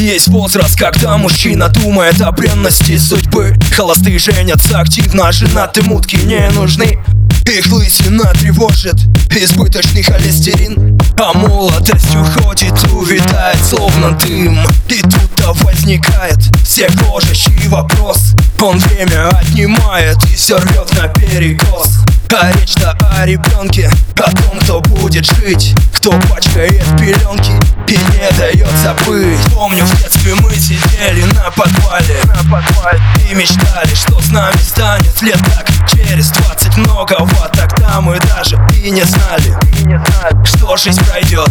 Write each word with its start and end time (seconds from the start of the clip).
Есть 0.00 0.28
возраст, 0.28 0.78
когда 0.78 1.18
мужчина 1.18 1.68
думает 1.68 2.22
о 2.22 2.32
бренности 2.32 2.96
судьбы. 2.96 3.54
Холостые 3.76 4.18
женятся 4.18 4.80
активно, 4.80 5.30
женатым 5.30 5.88
мутки 5.88 6.16
не 6.16 6.48
нужны. 6.52 6.98
Их 7.44 7.70
лысина 7.70 8.32
тревожит 8.32 8.94
избыточный 9.30 10.02
холестерин. 10.02 10.98
А 11.22 11.34
молодость 11.34 12.14
уходит, 12.14 12.82
увядает 12.94 13.58
словно 13.62 14.12
дым. 14.12 14.58
И 14.88 15.02
тут-то 15.02 15.52
возникает 15.64 16.38
все 16.64 16.88
гложащий 16.88 17.68
вопрос. 17.68 18.32
Он 18.58 18.78
время 18.78 19.28
отнимает 19.28 20.16
и 20.24 20.34
все 20.34 20.56
рвет 20.56 20.90
на 20.98 21.08
перекос. 21.08 21.98
А 22.32 22.50
речь-то 22.52 22.96
о 23.18 23.26
ребенке, 23.26 23.90
о 24.16 24.30
том, 24.30 24.60
кто 24.60 24.80
будет 24.80 25.26
жить 25.26 25.74
Кто 26.00 26.12
пачкает 26.32 26.82
пеленки 26.98 27.52
и 27.86 27.92
не 27.92 28.38
дает 28.38 28.70
забыть. 28.82 29.38
Помню, 29.54 29.84
в 29.84 30.02
детстве 30.02 30.34
мы 30.36 30.50
сидели 30.54 31.24
на 31.34 31.50
подвале, 31.50 32.22
на 32.24 32.36
подвале. 32.50 32.98
И 33.30 33.34
мечтали, 33.34 33.94
что 33.94 34.18
с 34.18 34.30
нами 34.30 34.56
станет 34.56 35.20
лет 35.20 35.38
так. 35.54 35.68
Через 35.92 36.30
двадцать 36.30 36.74
многого 36.78 37.28
тогда 37.52 38.00
мы 38.00 38.18
даже 38.18 38.58
и 38.82 38.90
не 38.90 39.02
знали, 39.02 39.54
и 39.78 39.84
не 39.84 39.98
знали 39.98 40.42
Что 40.46 40.74
жизнь 40.78 41.04
пройдет, 41.04 41.50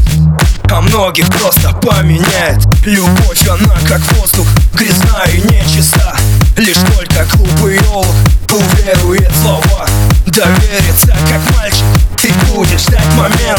а 0.72 0.82
многих 0.82 1.28
просто 1.28 1.72
поменяет. 1.74 2.66
Любовь, 2.86 3.48
она 3.48 3.76
как 3.88 4.02
воздух, 4.14 4.48
грязная 4.74 5.28
и 5.28 5.42
нечиста. 5.42 6.16
Лишь 6.58 6.78
только 6.78 7.26
глупый 7.36 7.80
олух 7.92 8.16
уверует 8.52 9.32
слова 9.42 9.86
Довериться 10.26 11.16
как 11.30 11.58
мальчик 11.58 11.86
Ты 12.18 12.34
будешь 12.52 12.82
ждать 12.82 13.14
момент 13.16 13.59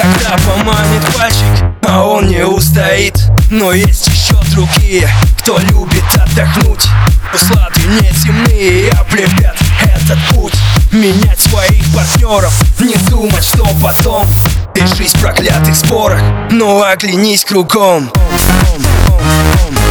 Когда 0.00 0.36
поманит 0.46 1.02
пальчик 1.12 1.74
А 1.84 2.06
он 2.06 2.28
не 2.28 2.46
устоит. 2.46 3.18
Но 3.50 3.72
есть 3.72 4.06
еще 4.06 4.36
другие 4.52 5.10
Кто 5.38 5.58
любит 5.58 6.04
отдохнуть. 6.14 6.86
Услады 7.34 7.80
неземные 8.00 8.92
облепят 8.92 9.56
этот 9.82 10.18
путь 10.28 10.54
Менять 10.92 11.40
своих 11.40 11.84
партнеров. 11.92 12.54
Не 12.78 12.94
думать, 13.10 13.44
что 13.44 13.66
потом 13.82 14.28
И 14.76 14.86
жизнь 14.86 15.18
в 15.18 15.20
проклятых 15.20 15.74
спорах. 15.74 16.22
Но 16.52 16.80
оглянись 16.84 17.44
кругом. 17.44 18.08
Помню, 18.14 18.88
в 19.08 19.87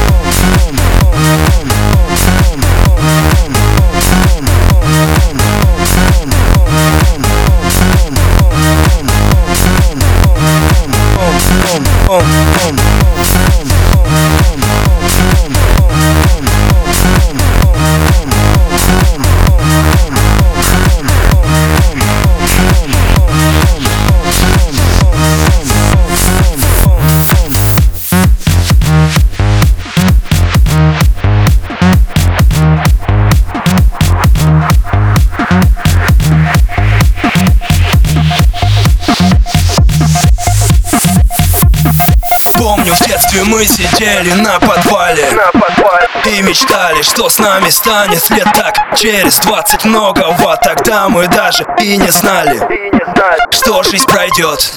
детстве 43.28 43.44
мы 43.44 43.66
сидели 43.66 44.32
на 44.34 44.60
подвале, 44.60 45.30
на 45.32 45.60
подвале. 45.60 46.08
И 46.26 46.42
мечтали, 46.42 47.02
что 47.02 47.30
с 47.30 47.40
нами 47.40 47.70
станет 47.70 48.30
лет 48.30 48.48
так 48.54 48.98
Через 48.98 49.40
двадцать 49.40 49.86
многого 49.86 50.58
Тогда 50.58 51.10
мы 51.10 51.28
даже 51.28 51.66
и 51.80 51.98
не 51.98 52.10
знали, 52.10 52.56
и 52.56 52.96
не 52.96 53.14
знали. 53.14 53.40
Что 53.52 53.84
жизнь 53.84 54.06
пройдет. 54.08 54.74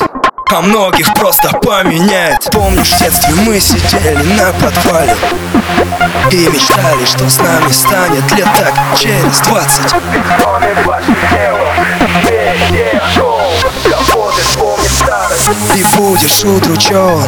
А 0.50 0.60
многих 0.62 1.12
просто 1.14 1.50
поменяет. 1.58 2.48
Помнишь, 2.50 2.90
в 2.90 2.98
детстве 2.98 3.34
мы 3.46 3.60
сидели 3.60 4.22
на 4.34 4.52
подвале 4.52 5.16
И 6.32 6.48
мечтали, 6.48 7.04
что 7.04 7.28
с 7.28 7.38
нами 7.38 7.70
станет 7.70 8.32
лет 8.32 8.48
так 8.56 8.74
через 8.98 9.38
двадцать 9.40 9.94
ты 15.50 15.84
будешь 15.96 16.44
удручен 16.44 17.20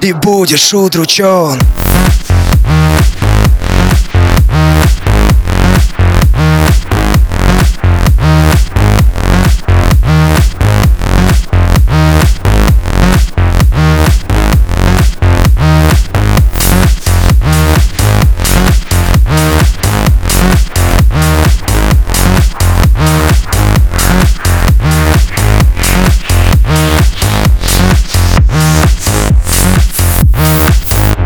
И 0.00 0.12
будешь 0.12 0.74
удручен 0.74 1.60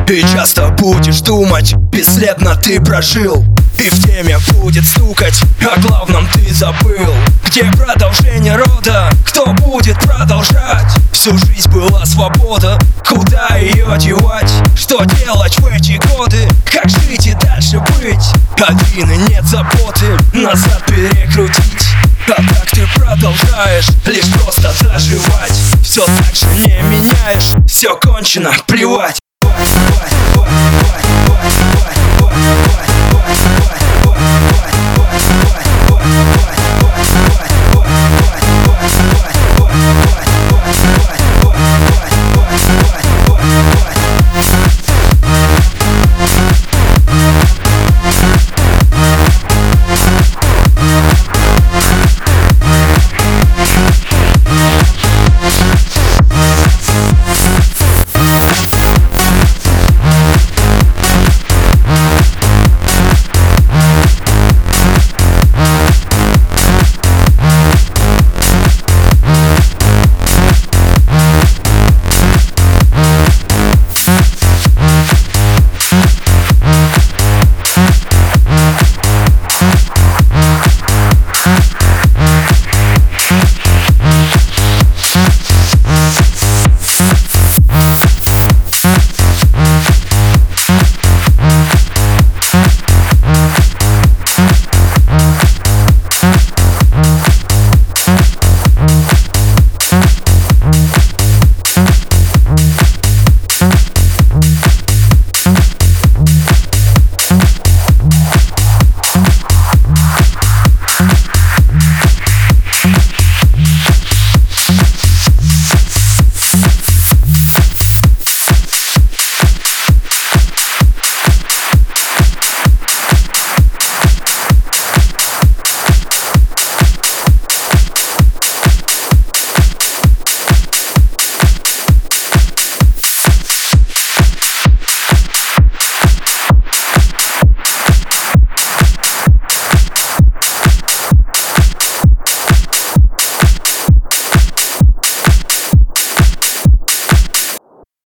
И 0.09 0.23
часто 0.23 0.69
будешь 0.69 1.21
думать, 1.21 1.75
бесследно 1.91 2.55
ты 2.55 2.81
прожил. 2.81 3.45
И 3.77 3.91
в 3.91 4.05
теме 4.05 4.39
будет 4.53 4.87
стукать, 4.87 5.43
о 5.61 5.81
главном 5.81 6.29
ты 6.33 6.55
забыл. 6.55 7.13
Где 7.45 7.65
продолжение 7.73 8.55
рода, 8.55 9.11
кто 9.25 9.53
будет 9.53 9.99
продолжать? 9.99 10.95
Всю 11.13 11.37
жизнь 11.37 11.69
была 11.71 12.07
свобода, 12.07 12.79
куда 13.05 13.57
ее 13.57 13.99
девать? 13.99 14.53
Что 14.77 15.03
делать 15.05 15.59
в 15.59 15.67
эти 15.67 16.01
годы, 16.15 16.49
как 16.73 16.89
жить 16.89 17.27
и 17.27 17.35
дальше 17.35 17.81
быть? 17.99 18.33
Один 18.65 19.11
и 19.11 19.17
нет 19.29 19.45
заботы, 19.45 20.07
назад 20.33 20.85
перекрутить. 20.87 21.89
А 22.29 22.37
так 22.37 22.71
ты 22.71 22.87
продолжаешь 22.95 23.89
лишь 24.07 24.33
просто 24.35 24.73
заживать. 24.81 25.53
Все 25.83 26.07
так 26.07 26.35
же 26.37 26.47
не 26.65 26.81
меняешь, 26.83 27.55
все 27.67 27.97
кончено, 27.97 28.53
плевать 28.69 29.19